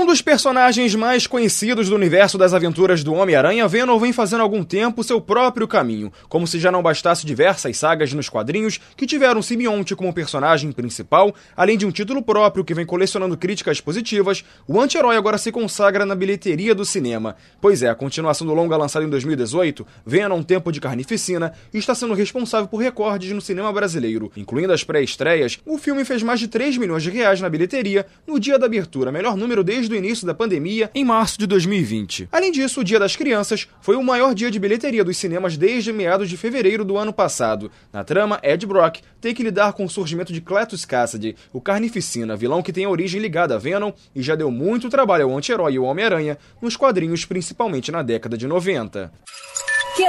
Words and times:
Um 0.00 0.06
dos 0.06 0.22
personagens 0.22 0.94
mais 0.94 1.26
conhecidos 1.26 1.90
do 1.90 1.94
universo 1.94 2.38
das 2.38 2.54
aventuras 2.54 3.04
do 3.04 3.12
Homem-Aranha, 3.12 3.68
Venom 3.68 3.98
vem 3.98 4.14
fazendo 4.14 4.40
algum 4.40 4.64
tempo 4.64 5.04
seu 5.04 5.20
próprio 5.20 5.68
caminho, 5.68 6.10
como 6.26 6.46
se 6.46 6.58
já 6.58 6.72
não 6.72 6.82
bastasse 6.82 7.26
diversas 7.26 7.76
sagas 7.76 8.10
nos 8.14 8.26
quadrinhos 8.26 8.80
que 8.96 9.06
tiveram 9.06 9.42
Simbionte 9.42 9.94
como 9.94 10.10
personagem 10.14 10.72
principal, 10.72 11.34
além 11.54 11.76
de 11.76 11.84
um 11.84 11.90
título 11.90 12.22
próprio 12.22 12.64
que 12.64 12.72
vem 12.72 12.86
colecionando 12.86 13.36
críticas 13.36 13.78
positivas, 13.78 14.42
o 14.66 14.80
anti-herói 14.80 15.18
agora 15.18 15.36
se 15.36 15.52
consagra 15.52 16.06
na 16.06 16.14
bilheteria 16.14 16.74
do 16.74 16.86
cinema. 16.86 17.36
Pois 17.60 17.82
é, 17.82 17.90
a 17.90 17.94
continuação 17.94 18.46
do 18.46 18.54
longa 18.54 18.78
lançado 18.78 19.04
em 19.04 19.10
2018, 19.10 19.86
Venom 20.06 20.42
Tempo 20.42 20.72
de 20.72 20.80
Carnificina, 20.80 21.52
está 21.74 21.94
sendo 21.94 22.14
responsável 22.14 22.68
por 22.68 22.78
recordes 22.78 23.32
no 23.32 23.40
cinema 23.42 23.70
brasileiro, 23.70 24.32
incluindo 24.34 24.72
as 24.72 24.82
pré-estreias, 24.82 25.58
o 25.66 25.76
filme 25.76 26.06
fez 26.06 26.22
mais 26.22 26.40
de 26.40 26.48
3 26.48 26.78
milhões 26.78 27.02
de 27.02 27.10
reais 27.10 27.42
na 27.42 27.50
bilheteria 27.50 28.06
no 28.26 28.40
dia 28.40 28.58
da 28.58 28.64
abertura, 28.64 29.12
melhor 29.12 29.36
número 29.36 29.62
desde 29.62 29.89
desde 29.90 29.94
o 29.94 29.96
início 29.96 30.26
da 30.26 30.34
pandemia, 30.34 30.90
em 30.94 31.04
março 31.04 31.38
de 31.38 31.46
2020. 31.46 32.28
Além 32.30 32.52
disso, 32.52 32.80
o 32.80 32.84
Dia 32.84 32.98
das 32.98 33.16
Crianças 33.16 33.68
foi 33.80 33.96
o 33.96 34.02
maior 34.02 34.34
dia 34.34 34.50
de 34.50 34.58
bilheteria 34.58 35.04
dos 35.04 35.16
cinemas 35.16 35.56
desde 35.56 35.92
meados 35.92 36.28
de 36.28 36.36
fevereiro 36.36 36.84
do 36.84 36.96
ano 36.96 37.12
passado. 37.12 37.70
Na 37.92 38.04
trama, 38.04 38.38
Ed 38.42 38.64
Brock 38.66 38.98
tem 39.20 39.34
que 39.34 39.42
lidar 39.42 39.72
com 39.72 39.84
o 39.84 39.90
surgimento 39.90 40.32
de 40.32 40.40
Cletus 40.40 40.84
Cassidy, 40.84 41.36
o 41.52 41.60
Carnificina, 41.60 42.36
vilão 42.36 42.62
que 42.62 42.72
tem 42.72 42.86
origem 42.86 43.20
ligada 43.20 43.56
a 43.56 43.58
Venom 43.58 43.92
e 44.14 44.22
já 44.22 44.34
deu 44.34 44.50
muito 44.50 44.88
trabalho 44.88 45.24
ao 45.24 45.36
anti-herói 45.36 45.74
e 45.74 45.78
Homem-Aranha 45.78 46.38
nos 46.62 46.76
quadrinhos, 46.76 47.24
principalmente 47.24 47.90
na 47.90 48.02
década 48.02 48.38
de 48.38 48.46
90. 48.46 49.12